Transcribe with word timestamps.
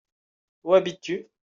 Où 0.63 0.73
habites-tu? 0.73 1.29